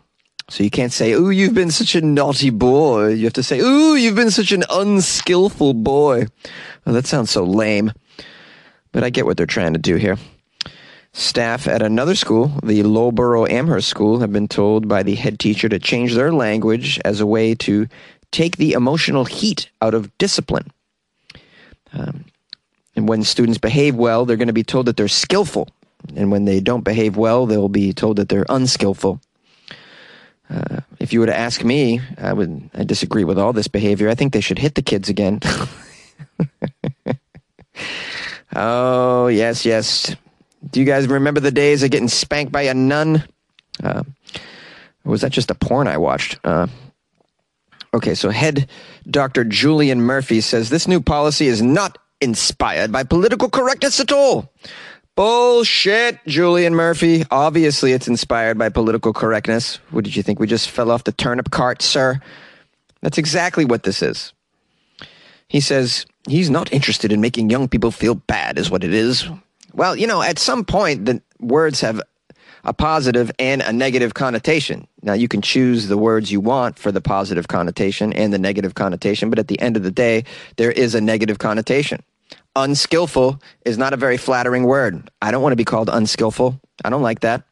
So 0.50 0.64
you 0.64 0.70
can't 0.70 0.92
say, 0.92 1.12
"Ooh, 1.12 1.30
you've 1.30 1.54
been 1.54 1.72
such 1.72 1.96
a 1.96 2.02
naughty 2.02 2.50
boy." 2.50 3.10
You 3.10 3.26
have 3.26 3.34
to 3.34 3.44
say, 3.44 3.60
"Ooh, 3.60 3.96
you've 3.96 4.16
been 4.16 4.32
such 4.32 4.52
an 4.52 4.64
unskillful 4.70 5.76
boy." 5.76 6.26
Well, 6.86 6.96
that 6.96 7.06
sounds 7.06 7.30
so 7.30 7.44
lame, 7.44 7.92
but 8.92 9.04
I 9.04 9.12
get 9.12 9.26
what 9.26 9.38
they're 9.38 9.46
trying 9.46 9.74
to 9.74 9.80
do 9.80 9.96
here. 9.96 10.18
Staff 11.14 11.68
at 11.68 11.82
another 11.82 12.16
school, 12.16 12.52
the 12.64 12.84
Loughborough 12.84 13.46
Amherst 13.48 13.88
School, 13.90 14.20
have 14.20 14.32
been 14.32 14.48
told 14.48 14.88
by 14.88 15.04
the 15.04 15.16
head 15.16 15.40
teacher 15.40 15.70
to 15.70 15.80
change 15.80 16.14
their 16.14 16.32
language 16.32 17.00
as 17.04 17.20
a 17.20 17.26
way 17.26 17.56
to 17.56 17.88
take 18.32 18.58
the 18.58 18.74
emotional 18.74 19.26
heat 19.26 19.70
out 19.82 19.94
of 19.94 20.16
discipline. 20.18 20.72
Um, 21.94 22.26
and 23.00 23.08
when 23.08 23.24
students 23.24 23.58
behave 23.58 23.96
well, 23.96 24.26
they're 24.26 24.36
going 24.36 24.48
to 24.48 24.54
be 24.54 24.66
told 24.66 24.88
that 24.88 24.98
they're 24.98 25.08
skillful. 25.08 25.70
And 26.18 26.34
when 26.34 26.44
they 26.44 26.60
don't 26.60 26.84
behave 26.84 27.16
well, 27.16 27.46
they'll 27.46 27.70
be 27.70 27.94
told 27.94 28.18
that 28.18 28.28
they're 28.28 28.46
unskillful. 28.50 29.22
Uh, 30.50 30.82
if 31.00 31.14
you 31.14 31.22
were 31.22 31.26
to 31.26 31.38
ask 31.38 31.64
me, 31.64 32.02
I 32.18 32.34
would 32.34 32.70
I 32.74 32.84
disagree 32.84 33.24
with 33.24 33.40
all 33.40 33.54
this 33.54 33.70
behavior. 33.70 34.10
I 34.10 34.16
think 34.16 34.34
they 34.34 34.42
should 34.42 34.60
hit 34.60 34.76
the 34.76 34.82
kids 34.82 35.08
again. 35.08 35.40
oh 38.54 39.28
yes, 39.28 39.66
yes. 39.66 40.14
Do 40.70 40.82
you 40.82 40.86
guys 40.86 41.08
remember 41.08 41.40
the 41.40 41.52
days 41.52 41.84
of 41.84 41.92
getting 41.92 42.10
spanked 42.10 42.52
by 42.52 42.64
a 42.64 42.74
nun? 42.74 43.24
Uh, 43.82 44.04
was 45.06 45.22
that 45.22 45.32
just 45.32 45.52
a 45.52 45.56
porn 45.56 45.88
I 45.88 45.96
watched? 45.96 46.38
Uh, 46.44 46.68
okay, 47.94 48.14
so 48.14 48.30
head 48.30 48.68
Dr. 49.10 49.46
Julian 49.46 50.02
Murphy 50.02 50.42
says 50.42 50.70
this 50.70 50.86
new 50.86 51.00
policy 51.00 51.48
is 51.48 51.62
not 51.62 51.98
inspired 52.22 52.92
by 52.92 53.04
political 53.04 53.50
correctness 53.50 54.00
at 54.00 54.12
all, 54.12 54.52
Bullshit, 55.16 56.20
Julian 56.28 56.74
Murphy. 56.76 57.26
Obviously, 57.30 57.92
it's 57.92 58.08
inspired 58.08 58.58
by 58.58 58.70
political 58.70 59.12
correctness. 59.12 59.76
What 59.92 60.06
did 60.06 60.16
you 60.16 60.24
think? 60.24 60.40
We 60.40 60.48
just 60.48 60.70
fell 60.70 60.92
off 60.92 61.04
the 61.04 61.12
turnip 61.12 61.52
cart, 61.52 61.82
sir? 61.82 62.22
That's 63.02 63.18
exactly 63.18 63.66
what 63.66 63.84
this 63.84 64.02
is. 64.02 64.32
He 65.50 65.60
says 65.60 66.06
he's 66.28 66.50
not 66.50 66.72
interested 66.72 67.12
in 67.12 67.20
making 67.20 67.50
young 67.50 67.68
people 67.68 67.92
feel 67.92 68.16
bad, 68.16 68.58
is 68.58 68.72
what 68.72 68.84
it 68.84 68.94
is. 68.94 69.28
Well, 69.74 69.96
you 69.96 70.08
know, 70.08 70.22
at 70.22 70.40
some 70.40 70.64
point, 70.64 71.06
the 71.06 71.22
words 71.40 71.82
have 71.82 72.02
a 72.64 72.74
positive 72.74 73.32
and 73.40 73.62
a 73.62 73.74
negative 73.74 74.14
connotation. 74.14 74.88
Now, 75.02 75.14
you 75.14 75.28
can 75.28 75.42
choose 75.42 75.88
the 75.88 75.98
words 75.98 76.32
you 76.32 76.40
want 76.40 76.78
for 76.78 76.92
the 76.92 77.02
positive 77.02 77.48
connotation 77.48 78.14
and 78.14 78.34
the 78.34 78.40
negative 78.40 78.76
connotation, 78.76 79.30
but 79.30 79.40
at 79.40 79.48
the 79.48 79.60
end 79.60 79.78
of 79.78 79.84
the 79.84 79.92
day, 79.92 80.26
there 80.58 80.72
is 80.72 80.96
a 80.96 81.02
negative 81.02 81.40
connotation. 81.40 82.04
Unskillful 82.56 83.42
is 83.66 83.78
not 83.78 83.94
a 83.94 83.98
very 83.98 84.18
flattering 84.18 84.64
word. 84.64 85.10
I 85.22 85.32
don't 85.32 85.42
want 85.42 85.54
to 85.54 85.58
be 85.58 85.66
called 85.66 85.90
unskillful. 85.90 86.60
I 86.84 86.90
don't 86.90 87.02
like 87.02 87.22
that. 87.22 87.44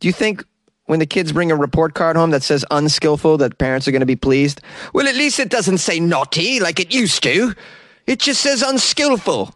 Do 0.00 0.08
you 0.08 0.12
think 0.12 0.44
when 0.86 0.98
the 0.98 1.06
kids 1.06 1.32
bring 1.32 1.50
a 1.50 1.56
report 1.56 1.94
card 1.94 2.16
home 2.16 2.30
that 2.30 2.42
says 2.42 2.64
unskillful 2.70 3.38
that 3.38 3.58
parents 3.58 3.88
are 3.88 3.90
going 3.90 4.00
to 4.00 4.06
be 4.06 4.16
pleased? 4.16 4.60
Well, 4.92 5.08
at 5.08 5.14
least 5.14 5.40
it 5.40 5.48
doesn't 5.48 5.78
say 5.78 5.98
naughty 5.98 6.60
like 6.60 6.78
it 6.78 6.92
used 6.92 7.22
to. 7.22 7.54
It 8.06 8.18
just 8.18 8.42
says 8.42 8.62
unskillful. 8.62 9.54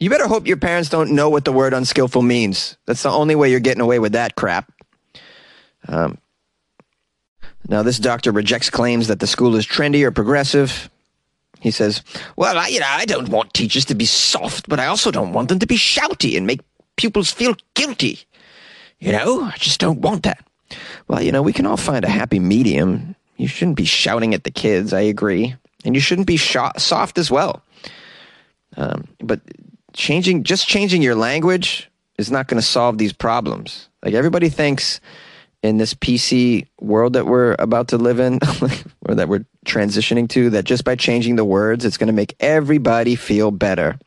You 0.00 0.08
better 0.08 0.26
hope 0.26 0.46
your 0.46 0.56
parents 0.56 0.88
don't 0.88 1.12
know 1.12 1.28
what 1.28 1.44
the 1.44 1.52
word 1.52 1.74
unskillful 1.74 2.22
means. 2.22 2.78
That's 2.86 3.02
the 3.02 3.10
only 3.10 3.34
way 3.34 3.50
you're 3.50 3.60
getting 3.60 3.82
away 3.82 3.98
with 3.98 4.12
that 4.12 4.34
crap. 4.34 4.72
Um, 5.86 6.16
now, 7.68 7.82
this 7.82 7.98
doctor 7.98 8.32
rejects 8.32 8.70
claims 8.70 9.08
that 9.08 9.20
the 9.20 9.26
school 9.26 9.54
is 9.56 9.66
trendy 9.66 10.02
or 10.02 10.10
progressive. 10.10 10.88
He 11.60 11.70
says, 11.70 12.02
Well, 12.34 12.56
I, 12.56 12.68
you 12.68 12.80
know, 12.80 12.86
I 12.88 13.04
don't 13.04 13.28
want 13.28 13.52
teachers 13.52 13.84
to 13.86 13.94
be 13.94 14.06
soft, 14.06 14.68
but 14.68 14.80
I 14.80 14.86
also 14.86 15.10
don't 15.10 15.34
want 15.34 15.50
them 15.50 15.58
to 15.58 15.66
be 15.66 15.76
shouty 15.76 16.36
and 16.36 16.46
make 16.46 16.60
pupils 16.96 17.30
feel 17.30 17.54
guilty. 17.74 18.20
You 18.98 19.12
know, 19.12 19.42
I 19.42 19.54
just 19.58 19.80
don't 19.80 20.00
want 20.00 20.22
that. 20.22 20.42
Well, 21.08 21.22
you 21.22 21.30
know, 21.30 21.42
we 21.42 21.52
can 21.52 21.66
all 21.66 21.76
find 21.76 22.04
a 22.04 22.08
happy 22.08 22.38
medium. 22.38 23.14
You 23.36 23.48
shouldn't 23.48 23.76
be 23.76 23.84
shouting 23.84 24.32
at 24.32 24.44
the 24.44 24.50
kids, 24.50 24.94
I 24.94 25.00
agree. 25.00 25.54
And 25.84 25.94
you 25.94 26.00
shouldn't 26.00 26.26
be 26.26 26.36
sh- 26.36 26.56
soft 26.78 27.18
as 27.18 27.30
well. 27.30 27.62
Um, 28.76 29.08
but 29.18 29.40
changing, 29.92 30.44
just 30.44 30.66
changing 30.66 31.02
your 31.02 31.14
language 31.14 31.90
is 32.18 32.30
not 32.30 32.48
going 32.48 32.60
to 32.60 32.66
solve 32.66 32.98
these 32.98 33.12
problems. 33.12 33.88
Like 34.02 34.14
everybody 34.14 34.48
thinks 34.48 35.00
in 35.62 35.76
this 35.76 35.94
PC 35.94 36.66
world 36.80 37.12
that 37.12 37.26
we're 37.26 37.54
about 37.58 37.88
to 37.88 37.98
live 37.98 38.18
in, 38.18 38.38
or 39.06 39.14
that 39.14 39.28
we're 39.28 39.44
transitioning 39.66 40.28
to, 40.30 40.50
that 40.50 40.64
just 40.64 40.84
by 40.84 40.96
changing 40.96 41.36
the 41.36 41.44
words, 41.44 41.84
it's 41.84 41.98
going 41.98 42.06
to 42.06 42.12
make 42.12 42.34
everybody 42.40 43.14
feel 43.14 43.50
better. 43.50 43.98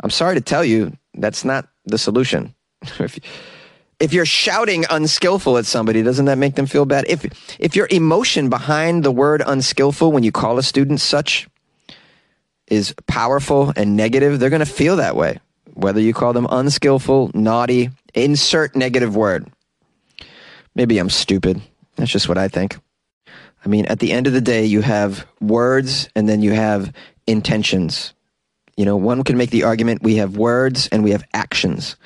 I'm 0.00 0.10
sorry 0.10 0.34
to 0.34 0.40
tell 0.40 0.64
you, 0.64 0.92
that's 1.14 1.44
not 1.44 1.68
the 1.86 1.98
solution. 1.98 2.54
if, 2.98 3.18
if 3.98 4.12
you're 4.12 4.26
shouting 4.26 4.84
unskillful 4.90 5.56
at 5.56 5.64
somebody, 5.64 6.02
doesn't 6.02 6.26
that 6.26 6.38
make 6.38 6.54
them 6.54 6.66
feel 6.66 6.84
bad? 6.84 7.06
If 7.08 7.24
if 7.58 7.74
your 7.74 7.88
emotion 7.90 8.50
behind 8.50 9.04
the 9.04 9.10
word 9.10 9.42
unskillful 9.46 10.12
when 10.12 10.22
you 10.22 10.32
call 10.32 10.58
a 10.58 10.62
student 10.62 11.00
such 11.00 11.48
is 12.68 12.94
powerful 13.06 13.72
and 13.76 13.96
negative, 13.96 14.38
they're 14.38 14.50
going 14.50 14.60
to 14.60 14.66
feel 14.66 14.96
that 14.96 15.16
way. 15.16 15.38
Whether 15.74 16.00
you 16.00 16.14
call 16.14 16.32
them 16.32 16.46
unskillful, 16.50 17.30
naughty, 17.34 17.90
insert 18.14 18.74
negative 18.74 19.14
word. 19.14 19.48
Maybe 20.74 20.98
I'm 20.98 21.10
stupid. 21.10 21.60
That's 21.96 22.10
just 22.10 22.28
what 22.28 22.38
I 22.38 22.48
think. 22.48 22.76
I 23.64 23.68
mean, 23.68 23.86
at 23.86 23.98
the 23.98 24.12
end 24.12 24.26
of 24.26 24.32
the 24.32 24.40
day, 24.40 24.64
you 24.64 24.80
have 24.80 25.26
words 25.40 26.08
and 26.14 26.28
then 26.28 26.40
you 26.40 26.52
have 26.52 26.92
intentions. 27.26 28.14
You 28.76 28.84
know, 28.84 28.96
one 28.96 29.24
can 29.24 29.36
make 29.36 29.50
the 29.50 29.64
argument 29.64 30.02
we 30.02 30.16
have 30.16 30.36
words 30.36 30.88
and 30.88 31.02
we 31.02 31.10
have 31.10 31.24
actions. 31.34 31.96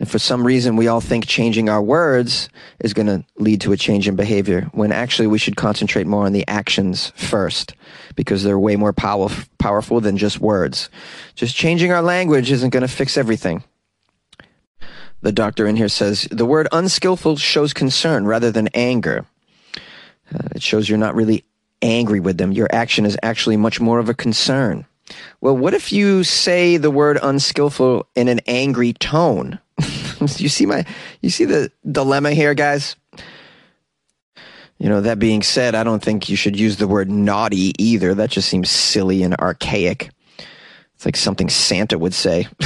And 0.00 0.10
for 0.10 0.18
some 0.18 0.44
reason, 0.44 0.74
we 0.74 0.88
all 0.88 1.00
think 1.00 1.26
changing 1.26 1.68
our 1.68 1.80
words 1.80 2.48
is 2.80 2.92
going 2.92 3.06
to 3.06 3.24
lead 3.36 3.60
to 3.60 3.72
a 3.72 3.76
change 3.76 4.08
in 4.08 4.16
behavior, 4.16 4.68
when 4.72 4.90
actually 4.90 5.28
we 5.28 5.38
should 5.38 5.56
concentrate 5.56 6.06
more 6.06 6.26
on 6.26 6.32
the 6.32 6.46
actions 6.48 7.12
first, 7.14 7.74
because 8.16 8.42
they're 8.42 8.58
way 8.58 8.74
more 8.74 8.92
pow- 8.92 9.30
powerful 9.58 10.00
than 10.00 10.16
just 10.16 10.40
words. 10.40 10.90
Just 11.36 11.54
changing 11.54 11.92
our 11.92 12.02
language 12.02 12.50
isn't 12.50 12.70
going 12.70 12.82
to 12.82 12.88
fix 12.88 13.16
everything. 13.16 13.62
The 15.22 15.32
doctor 15.32 15.66
in 15.66 15.76
here 15.76 15.88
says 15.88 16.28
the 16.30 16.44
word 16.44 16.68
unskillful 16.72 17.36
shows 17.36 17.72
concern 17.72 18.26
rather 18.26 18.50
than 18.50 18.68
anger. 18.74 19.24
Uh, 20.34 20.48
it 20.56 20.62
shows 20.62 20.88
you're 20.88 20.98
not 20.98 21.14
really 21.14 21.44
angry 21.80 22.20
with 22.20 22.36
them. 22.36 22.52
Your 22.52 22.68
action 22.72 23.06
is 23.06 23.16
actually 23.22 23.56
much 23.56 23.80
more 23.80 24.00
of 24.00 24.08
a 24.08 24.14
concern. 24.14 24.86
Well, 25.40 25.56
what 25.56 25.72
if 25.72 25.92
you 25.92 26.24
say 26.24 26.78
the 26.78 26.90
word 26.90 27.18
unskillful 27.22 28.06
in 28.16 28.28
an 28.28 28.40
angry 28.46 28.92
tone? 28.92 29.60
You 30.38 30.48
see 30.48 30.66
my 30.66 30.84
you 31.20 31.30
see 31.30 31.44
the 31.44 31.70
dilemma 31.90 32.32
here, 32.32 32.54
guys? 32.54 32.96
You 34.78 34.88
know, 34.88 35.00
that 35.02 35.18
being 35.18 35.42
said, 35.42 35.74
I 35.74 35.84
don't 35.84 36.02
think 36.02 36.28
you 36.28 36.36
should 36.36 36.58
use 36.58 36.76
the 36.76 36.88
word 36.88 37.08
naughty 37.08 37.72
either. 37.82 38.14
That 38.14 38.30
just 38.30 38.48
seems 38.48 38.70
silly 38.70 39.22
and 39.22 39.34
archaic. 39.34 40.10
It's 40.96 41.06
like 41.06 41.16
something 41.16 41.48
Santa 41.48 41.98
would 41.98 42.14
say. 42.14 42.48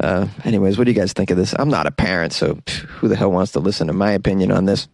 Uh, 0.00 0.28
anyways, 0.44 0.78
what 0.78 0.84
do 0.84 0.90
you 0.90 0.96
guys 0.96 1.12
think 1.12 1.30
of 1.30 1.36
this? 1.36 1.54
I'm 1.58 1.68
not 1.68 1.86
a 1.86 1.90
parent, 1.90 2.32
so 2.32 2.58
who 2.88 3.08
the 3.08 3.16
hell 3.16 3.32
wants 3.32 3.52
to 3.52 3.60
listen 3.60 3.88
to 3.88 3.92
my 3.92 4.12
opinion 4.12 4.52
on 4.52 4.64
this? 4.64 4.88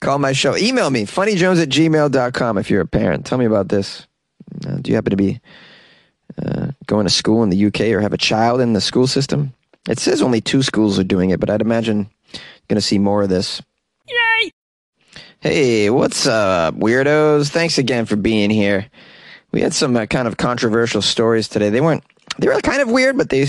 Call 0.00 0.18
my 0.18 0.32
show. 0.32 0.56
Email 0.56 0.90
me, 0.90 1.04
funnyjones 1.04 1.62
at 1.62 1.68
gmail.com 1.68 2.58
if 2.58 2.70
you're 2.70 2.80
a 2.80 2.86
parent. 2.86 3.26
Tell 3.26 3.38
me 3.38 3.44
about 3.44 3.68
this. 3.68 4.06
Uh, 4.66 4.76
do 4.76 4.90
you 4.90 4.94
happen 4.94 5.10
to 5.10 5.16
be 5.16 5.40
uh, 6.42 6.68
going 6.86 7.04
to 7.06 7.12
school 7.12 7.42
in 7.42 7.50
the 7.50 7.66
UK 7.66 7.80
or 7.92 8.00
have 8.00 8.12
a 8.12 8.18
child 8.18 8.60
in 8.60 8.72
the 8.72 8.80
school 8.80 9.06
system? 9.06 9.52
It 9.88 9.98
says 9.98 10.22
only 10.22 10.40
two 10.40 10.62
schools 10.62 10.98
are 10.98 11.04
doing 11.04 11.30
it, 11.30 11.40
but 11.40 11.50
I'd 11.50 11.60
imagine 11.60 12.10
going 12.68 12.76
to 12.76 12.80
see 12.80 12.98
more 12.98 13.22
of 13.22 13.28
this. 13.28 13.60
Yay! 14.08 14.52
Hey, 15.40 15.90
what's 15.90 16.26
up, 16.26 16.74
weirdos? 16.74 17.48
Thanks 17.50 17.78
again 17.78 18.06
for 18.06 18.16
being 18.16 18.50
here. 18.50 18.86
We 19.50 19.60
had 19.60 19.74
some 19.74 19.96
uh, 19.96 20.06
kind 20.06 20.28
of 20.28 20.36
controversial 20.36 21.02
stories 21.02 21.48
today. 21.48 21.68
They 21.70 21.80
weren't, 21.80 22.04
they 22.38 22.46
were 22.48 22.60
kind 22.60 22.80
of 22.80 22.90
weird, 22.90 23.18
but 23.18 23.28
they 23.28 23.46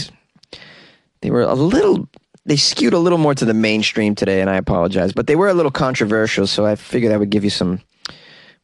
they 1.21 1.31
were 1.31 1.43
a 1.43 1.53
little 1.53 2.09
they 2.45 2.57
skewed 2.57 2.93
a 2.93 2.99
little 2.99 3.17
more 3.17 3.33
to 3.35 3.45
the 3.45 3.53
mainstream 3.53 4.15
today, 4.15 4.41
and 4.41 4.49
I 4.49 4.57
apologize, 4.57 5.13
but 5.13 5.27
they 5.27 5.35
were 5.35 5.47
a 5.47 5.53
little 5.53 5.71
controversial. 5.71 6.47
So 6.47 6.65
I 6.65 6.75
figured 6.75 7.13
I 7.13 7.17
would 7.17 7.29
give 7.29 7.43
you 7.43 7.49
some 7.49 7.79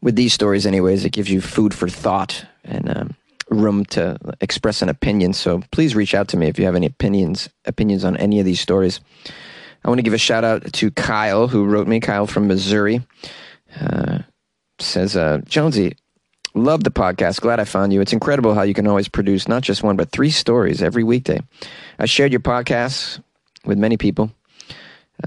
with 0.02 0.16
these 0.16 0.34
stories, 0.34 0.66
anyways. 0.66 1.06
It 1.06 1.12
gives 1.12 1.30
you 1.30 1.40
food 1.40 1.74
for 1.74 1.88
thought 1.88 2.46
and 2.66 2.90
um, 2.98 3.16
room 3.50 3.86
to 3.86 4.18
express 4.42 4.82
an 4.82 4.90
opinion. 4.90 5.34
So 5.34 5.62
please 5.72 5.96
reach 5.96 6.14
out 6.14 6.28
to 6.30 6.38
me 6.38 6.48
if 6.48 6.60
you 6.60 6.66
have 6.66 6.76
any 6.76 6.88
opinions 6.88 7.50
opinions 7.66 8.04
on 8.04 8.18
any 8.18 8.40
of 8.40 8.46
these 8.46 8.60
stories. 8.60 9.00
I 9.84 9.90
want 9.90 10.00
to 10.00 10.04
give 10.04 10.14
a 10.14 10.18
shout 10.18 10.44
out 10.44 10.72
to 10.74 10.92
Kyle 10.92 11.48
who 11.48 11.66
wrote 11.66 11.88
me. 11.88 12.00
Kyle 12.00 12.28
from 12.28 12.48
Missouri 12.48 13.02
uh, 13.80 14.20
says, 14.80 15.16
uh, 15.16 15.40
"Jonesy, 15.46 15.96
Love 16.56 16.84
the 16.84 16.92
podcast. 16.92 17.42
Glad 17.42 17.60
I 17.60 17.64
found 17.64 17.94
you. 17.94 18.02
It's 18.02 18.14
incredible 18.14 18.56
how 18.56 18.64
you 18.64 18.74
can 18.74 18.88
always 18.88 19.08
produce 19.08 19.48
not 19.48 19.62
just 19.62 19.84
one, 19.84 19.96
but 19.96 20.12
three 20.12 20.32
stories 20.32 20.82
every 20.82 21.04
weekday. 21.04 21.40
I 22.00 22.06
shared 22.06 22.32
your 22.32 22.40
podcast 22.40 23.22
with 23.66 23.78
many 23.78 23.98
people. 23.98 24.32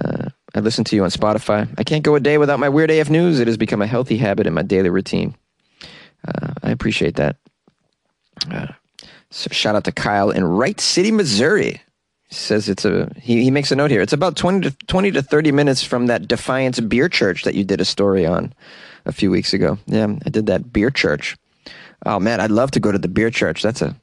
Uh, 0.01 0.31
I 0.55 0.61
listen 0.61 0.85
to 0.85 0.97
you 0.97 1.05
on 1.05 1.11
Spotify. 1.11 1.73
I 1.79 1.85
can't 1.85 2.03
go 2.03 2.17
a 2.17 2.21
day 2.21 2.39
without 2.39 2.59
my 2.59 2.69
Weird 2.69 2.91
AF 2.91 3.09
news. 3.09 3.39
It 3.39 3.47
has 3.47 3.57
become 3.57 3.83
a 3.83 3.87
healthy 3.87 4.17
habit 4.17 4.47
in 4.47 4.55
my 4.55 4.63
daily 4.63 4.91
routine. 4.91 5.37
Uh, 6.27 6.55
I 6.63 6.71
appreciate 6.71 7.17
that. 7.17 7.37
Uh, 8.51 8.69
so 9.31 9.49
shout 9.51 9.75
out 9.75 9.85
to 9.85 9.93
Kyle 9.93 10.31
in 10.31 10.45
Wright 10.45 10.81
City, 10.81 11.11
Missouri. 11.11 11.81
Says 12.31 12.69
it's 12.69 12.85
a 12.87 13.13
he, 13.21 13.43
he 13.43 13.51
makes 13.51 13.71
a 13.71 13.77
note 13.77 13.91
here. 13.91 14.01
It's 14.01 14.15
about 14.15 14.37
20 14.37 14.71
to 14.71 14.77
20 14.87 15.11
to 15.13 15.23
30 15.23 15.53
minutes 15.53 15.83
from 15.83 16.07
that 16.07 16.29
Defiance 16.29 16.81
Beer 16.81 17.09
Church 17.09 17.45
that 17.45 17.55
you 17.55 17.63
did 17.63 17.81
a 17.81 17.85
story 17.85 18.25
on 18.25 18.55
a 19.05 19.13
few 19.13 19.31
weeks 19.31 19.53
ago. 19.53 19.79
Yeah, 19.87 20.07
I 20.25 20.31
did 20.31 20.47
that 20.47 20.73
beer 20.73 20.91
church. 20.91 21.37
Oh 22.07 22.19
man, 22.19 22.41
I'd 22.41 22.51
love 22.51 22.71
to 22.73 22.81
go 22.81 22.91
to 22.91 22.99
the 22.99 23.09
beer 23.09 23.31
church. 23.31 23.63
That's 23.63 23.83
a 23.83 23.95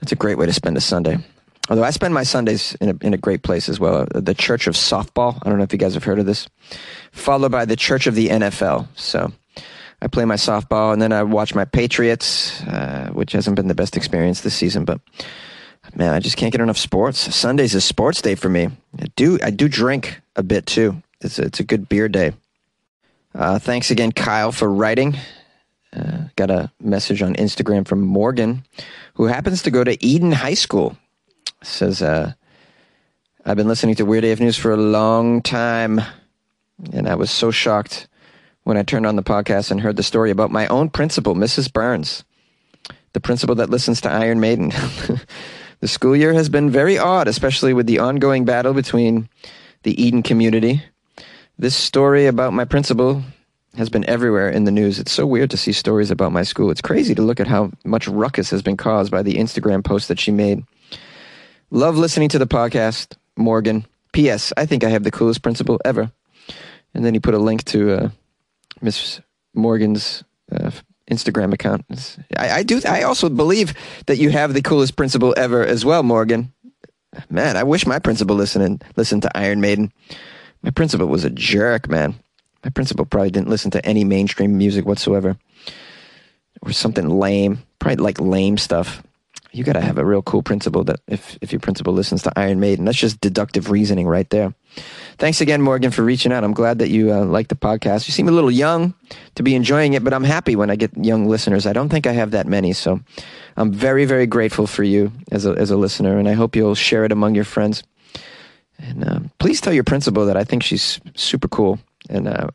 that's 0.00 0.12
a 0.12 0.16
great 0.16 0.38
way 0.38 0.46
to 0.46 0.52
spend 0.52 0.76
a 0.76 0.80
Sunday. 0.80 1.18
Although 1.70 1.84
I 1.84 1.90
spend 1.90 2.12
my 2.12 2.24
Sundays 2.24 2.74
in 2.80 2.90
a, 2.90 3.06
in 3.06 3.14
a 3.14 3.18
great 3.18 3.42
place 3.42 3.68
as 3.68 3.80
well, 3.80 4.06
the 4.14 4.34
Church 4.34 4.66
of 4.66 4.74
Softball. 4.74 5.38
I 5.42 5.48
don't 5.48 5.56
know 5.56 5.64
if 5.64 5.72
you 5.72 5.78
guys 5.78 5.94
have 5.94 6.04
heard 6.04 6.18
of 6.18 6.26
this. 6.26 6.46
Followed 7.12 7.52
by 7.52 7.64
the 7.64 7.76
Church 7.76 8.06
of 8.06 8.14
the 8.14 8.28
NFL. 8.28 8.88
So 8.96 9.32
I 10.04 10.06
play 10.06 10.26
my 10.26 10.34
softball 10.34 10.92
and 10.92 11.00
then 11.00 11.12
I 11.12 11.22
watch 11.22 11.54
my 11.54 11.64
Patriots, 11.64 12.62
uh, 12.64 13.08
which 13.14 13.32
hasn't 13.32 13.56
been 13.56 13.68
the 13.68 13.74
best 13.74 13.96
experience 13.96 14.42
this 14.42 14.54
season, 14.54 14.84
but 14.84 15.00
man, 15.94 16.12
I 16.12 16.20
just 16.20 16.36
can't 16.36 16.52
get 16.52 16.60
enough 16.60 16.76
sports. 16.76 17.34
Sundays 17.34 17.74
is 17.74 17.86
sports 17.86 18.20
day 18.20 18.34
for 18.34 18.50
me. 18.50 18.68
I 19.00 19.06
do 19.16 19.38
I 19.42 19.48
do 19.48 19.66
drink 19.66 20.20
a 20.36 20.42
bit 20.42 20.66
too. 20.66 21.02
It's 21.22 21.38
a, 21.38 21.44
it's 21.44 21.58
a 21.58 21.64
good 21.64 21.88
beer 21.88 22.10
day. 22.10 22.34
Uh, 23.34 23.58
thanks 23.58 23.90
again, 23.90 24.12
Kyle, 24.12 24.52
for 24.52 24.70
writing. 24.70 25.16
Uh, 25.90 26.24
got 26.36 26.50
a 26.50 26.70
message 26.80 27.22
on 27.22 27.34
Instagram 27.36 27.88
from 27.88 28.02
Morgan, 28.02 28.62
who 29.14 29.24
happens 29.24 29.62
to 29.62 29.70
go 29.70 29.84
to 29.84 30.04
Eden 30.04 30.32
High 30.32 30.54
School. 30.54 30.98
Says, 31.62 32.02
uh, 32.02 32.34
I've 33.46 33.56
been 33.56 33.68
listening 33.68 33.94
to 33.94 34.04
Weird 34.04 34.24
AF 34.24 34.38
News 34.38 34.58
for 34.58 34.72
a 34.72 34.76
long 34.76 35.40
time, 35.40 36.02
and 36.92 37.08
I 37.08 37.14
was 37.14 37.30
so 37.30 37.50
shocked 37.50 38.06
when 38.64 38.76
I 38.76 38.82
turned 38.82 39.06
on 39.06 39.16
the 39.16 39.22
podcast 39.22 39.70
and 39.70 39.80
heard 39.80 39.96
the 39.96 40.02
story 40.02 40.30
about 40.30 40.50
my 40.50 40.66
own 40.66 40.90
principal, 40.90 41.34
Mrs. 41.34 41.72
Burns, 41.72 42.24
the 43.12 43.20
principal 43.20 43.54
that 43.54 43.70
listens 43.70 44.00
to 44.02 44.10
Iron 44.10 44.40
Maiden. 44.40 44.72
The 45.84 45.88
school 45.88 46.16
year 46.16 46.32
has 46.32 46.48
been 46.48 46.70
very 46.70 46.96
odd, 46.96 47.28
especially 47.28 47.74
with 47.74 47.86
the 47.86 47.98
ongoing 47.98 48.46
battle 48.46 48.72
between 48.72 49.28
the 49.82 50.02
Eden 50.02 50.22
community. 50.22 50.82
This 51.58 51.76
story 51.76 52.24
about 52.24 52.54
my 52.54 52.64
principal 52.64 53.22
has 53.76 53.90
been 53.90 54.08
everywhere 54.08 54.48
in 54.48 54.64
the 54.64 54.70
news. 54.70 54.98
It's 54.98 55.12
so 55.12 55.26
weird 55.26 55.50
to 55.50 55.58
see 55.58 55.72
stories 55.72 56.10
about 56.10 56.32
my 56.32 56.42
school. 56.42 56.70
It's 56.70 56.80
crazy 56.80 57.14
to 57.14 57.20
look 57.20 57.38
at 57.38 57.48
how 57.48 57.70
much 57.84 58.08
ruckus 58.08 58.48
has 58.48 58.62
been 58.62 58.78
caused 58.78 59.10
by 59.10 59.22
the 59.22 59.34
Instagram 59.34 59.84
post 59.84 60.08
that 60.08 60.18
she 60.18 60.30
made. 60.30 60.64
Love 61.70 61.98
listening 61.98 62.30
to 62.30 62.38
the 62.38 62.46
podcast, 62.46 63.18
Morgan. 63.36 63.84
P.S. 64.12 64.54
I 64.56 64.64
think 64.64 64.84
I 64.84 64.88
have 64.88 65.04
the 65.04 65.10
coolest 65.10 65.42
principal 65.42 65.82
ever. 65.84 66.10
And 66.94 67.04
then 67.04 67.12
he 67.12 67.20
put 67.20 67.34
a 67.34 67.38
link 67.38 67.62
to 67.64 67.92
uh, 67.92 68.08
Miss 68.80 69.20
Morgan's 69.54 70.24
uh, 70.52 70.70
Instagram 71.10 71.52
account. 71.52 71.84
I, 72.36 72.50
I, 72.50 72.62
do. 72.62 72.80
I 72.86 73.02
also 73.02 73.28
believe 73.28 73.74
that 74.06 74.18
you 74.18 74.30
have 74.30 74.54
the 74.54 74.62
coolest 74.62 74.96
principal 74.96 75.34
ever 75.36 75.64
as 75.64 75.84
well, 75.84 76.02
Morgan. 76.02 76.52
Man, 77.30 77.56
I 77.56 77.62
wish 77.62 77.86
my 77.86 77.98
principal 77.98 78.34
listened 78.34 78.84
listened 78.96 79.22
to 79.22 79.36
Iron 79.36 79.60
Maiden. 79.60 79.92
My 80.62 80.70
principal 80.70 81.06
was 81.06 81.24
a 81.24 81.30
jerk, 81.30 81.88
man. 81.88 82.14
My 82.64 82.70
principal 82.70 83.04
probably 83.04 83.30
didn't 83.30 83.50
listen 83.50 83.70
to 83.72 83.86
any 83.86 84.04
mainstream 84.04 84.56
music 84.56 84.84
whatsoever, 84.86 85.36
or 86.62 86.72
something 86.72 87.08
lame. 87.08 87.62
Probably 87.78 88.02
like 88.02 88.20
lame 88.20 88.58
stuff 88.58 89.02
you 89.54 89.62
got 89.62 89.74
to 89.74 89.80
have 89.80 89.98
a 89.98 90.04
real 90.04 90.22
cool 90.22 90.42
principal 90.42 90.82
that 90.84 91.00
if, 91.06 91.38
if 91.40 91.52
your 91.52 91.60
principal 91.60 91.92
listens 91.92 92.22
to 92.24 92.32
Iron 92.36 92.58
Maiden, 92.58 92.84
that's 92.84 92.98
just 92.98 93.20
deductive 93.20 93.70
reasoning 93.70 94.08
right 94.08 94.28
there. 94.30 94.52
Thanks 95.18 95.40
again, 95.40 95.62
Morgan, 95.62 95.90
for 95.90 96.02
reaching 96.02 96.32
out. 96.32 96.44
I'm 96.44 96.52
glad 96.52 96.78
that 96.80 96.90
you 96.90 97.12
uh, 97.12 97.24
like 97.24 97.48
the 97.48 97.54
podcast. 97.54 98.06
You 98.08 98.12
seem 98.12 98.28
a 98.28 98.32
little 98.32 98.50
young 98.50 98.94
to 99.36 99.42
be 99.42 99.54
enjoying 99.54 99.94
it, 99.94 100.02
but 100.02 100.12
I'm 100.12 100.24
happy 100.24 100.56
when 100.56 100.70
I 100.70 100.76
get 100.76 100.96
young 100.96 101.28
listeners. 101.28 101.66
I 101.66 101.72
don't 101.72 101.88
think 101.88 102.06
I 102.06 102.12
have 102.12 102.32
that 102.32 102.46
many, 102.46 102.72
so 102.72 103.00
I'm 103.56 103.72
very, 103.72 104.04
very 104.04 104.26
grateful 104.26 104.66
for 104.66 104.82
you 104.82 105.12
as 105.30 105.46
a, 105.46 105.50
as 105.52 105.70
a 105.70 105.76
listener, 105.76 106.18
and 106.18 106.28
I 106.28 106.32
hope 106.32 106.56
you'll 106.56 106.74
share 106.74 107.04
it 107.04 107.12
among 107.12 107.34
your 107.34 107.44
friends. 107.44 107.82
And 108.78 109.04
uh, 109.04 109.20
please 109.38 109.60
tell 109.60 109.72
your 109.72 109.84
principal 109.84 110.26
that 110.26 110.36
I 110.36 110.44
think 110.44 110.62
she's 110.62 111.00
super 111.14 111.48
cool, 111.48 111.78
and 112.08 112.26
uh, 112.26 112.48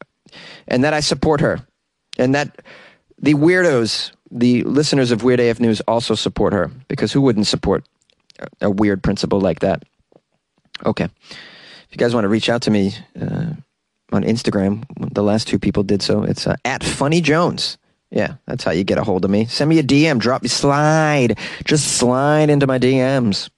and 0.67 0.83
that 0.83 0.93
I 0.93 0.99
support 0.99 1.39
her, 1.41 1.65
and 2.17 2.35
that 2.35 2.61
the 3.17 3.35
weirdos 3.35 4.11
the 4.31 4.63
listeners 4.63 5.11
of 5.11 5.23
Weird 5.23 5.39
AF 5.39 5.59
News 5.59 5.81
also 5.81 6.15
support 6.15 6.53
her 6.53 6.69
because 6.87 7.11
who 7.11 7.21
wouldn't 7.21 7.47
support 7.47 7.85
a 8.61 8.69
weird 8.69 9.03
principal 9.03 9.41
like 9.41 9.59
that? 9.59 9.83
Okay. 10.85 11.09
If 11.89 11.95
you 11.95 11.97
guys 11.97 12.13
want 12.13 12.25
to 12.25 12.29
reach 12.29 12.49
out 12.49 12.61
to 12.63 12.71
me 12.71 12.93
uh, 13.19 13.53
on 14.11 14.23
Instagram, 14.23 14.85
the 15.13 15.23
last 15.23 15.47
two 15.47 15.57
people 15.57 15.81
did 15.81 16.03
so. 16.03 16.21
It's 16.23 16.45
uh, 16.45 16.55
at 16.63 16.83
Funny 16.83 17.19
Jones. 17.19 17.79
Yeah, 18.11 18.35
that's 18.45 18.63
how 18.63 18.71
you 18.71 18.83
get 18.83 18.99
a 18.99 19.03
hold 19.03 19.25
of 19.25 19.31
me. 19.31 19.45
Send 19.45 19.69
me 19.69 19.79
a 19.79 19.83
DM, 19.83 20.19
drop 20.19 20.43
me, 20.43 20.49
slide, 20.49 21.37
just 21.63 21.97
slide 21.97 22.49
into 22.51 22.67
my 22.67 22.77
DMs. 22.77 23.49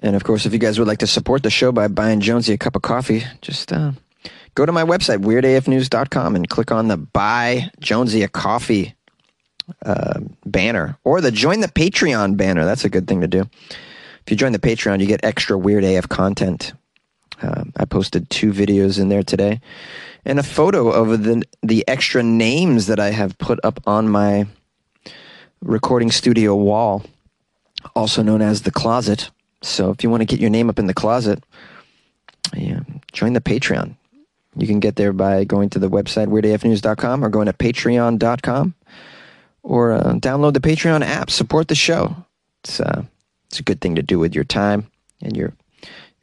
And 0.00 0.16
of 0.16 0.24
course, 0.24 0.46
if 0.46 0.52
you 0.52 0.58
guys 0.58 0.78
would 0.78 0.88
like 0.88 0.98
to 0.98 1.06
support 1.06 1.44
the 1.44 1.50
show 1.50 1.70
by 1.72 1.88
buying 1.88 2.20
Jonesy 2.20 2.52
a 2.52 2.58
cup 2.58 2.76
of 2.76 2.82
coffee, 2.82 3.24
just 3.40 3.72
uh, 3.72 3.92
go 4.54 4.66
to 4.66 4.72
my 4.72 4.84
website, 4.84 5.18
weirdafnews.com, 5.18 6.36
and 6.36 6.48
click 6.48 6.72
on 6.72 6.88
the 6.88 6.96
Buy 6.96 7.70
Jonesy 7.80 8.22
a 8.22 8.28
Coffee 8.28 8.94
uh, 9.84 10.20
banner 10.44 10.98
or 11.04 11.20
the 11.20 11.30
join 11.30 11.60
the 11.60 11.68
Patreon 11.68 12.36
banner. 12.36 12.64
That's 12.64 12.84
a 12.84 12.88
good 12.88 13.06
thing 13.06 13.20
to 13.20 13.28
do. 13.28 13.40
If 13.70 14.30
you 14.30 14.36
join 14.36 14.52
the 14.52 14.58
Patreon, 14.58 15.00
you 15.00 15.06
get 15.06 15.24
extra 15.24 15.56
weird 15.56 15.84
AF 15.84 16.08
content. 16.08 16.72
Uh, 17.42 17.64
I 17.76 17.84
posted 17.84 18.30
two 18.30 18.52
videos 18.52 18.98
in 18.98 19.08
there 19.08 19.22
today, 19.22 19.60
and 20.24 20.38
a 20.38 20.42
photo 20.42 20.88
of 20.88 21.22
the 21.22 21.42
the 21.62 21.84
extra 21.86 22.22
names 22.22 22.86
that 22.86 22.98
I 22.98 23.10
have 23.10 23.36
put 23.38 23.60
up 23.62 23.80
on 23.86 24.08
my 24.08 24.46
recording 25.60 26.10
studio 26.10 26.54
wall, 26.54 27.04
also 27.94 28.22
known 28.22 28.42
as 28.42 28.62
the 28.62 28.70
closet. 28.70 29.30
So 29.62 29.90
if 29.90 30.02
you 30.02 30.10
want 30.10 30.22
to 30.22 30.26
get 30.26 30.40
your 30.40 30.50
name 30.50 30.70
up 30.70 30.78
in 30.78 30.86
the 30.86 30.94
closet, 30.94 31.42
yeah, 32.54 32.80
join 33.12 33.32
the 33.32 33.40
Patreon. 33.40 33.96
You 34.56 34.66
can 34.66 34.80
get 34.80 34.96
there 34.96 35.12
by 35.12 35.44
going 35.44 35.68
to 35.70 35.78
the 35.78 35.90
website 35.90 36.28
weirdafnews.com 36.28 37.24
or 37.24 37.28
going 37.28 37.46
to 37.46 37.52
patreon.com 37.52 38.74
or 39.62 39.92
uh, 39.92 40.14
download 40.14 40.54
the 40.54 40.60
Patreon 40.60 41.04
app. 41.04 41.30
Support 41.30 41.68
the 41.68 41.74
show. 41.74 42.16
It's 42.64 42.80
uh, 42.80 43.04
it's 43.48 43.60
a 43.60 43.62
good 43.62 43.80
thing 43.80 43.96
to 43.96 44.02
do 44.02 44.18
with 44.18 44.34
your 44.34 44.44
time 44.44 44.90
and 45.20 45.36
your 45.36 45.52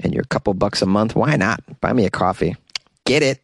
and 0.03 0.13
your 0.13 0.23
couple 0.25 0.53
bucks 0.53 0.81
a 0.81 0.85
month. 0.85 1.15
Why 1.15 1.35
not? 1.35 1.61
Buy 1.81 1.93
me 1.93 2.05
a 2.05 2.09
coffee. 2.09 2.55
Get 3.05 3.23
it. 3.23 3.42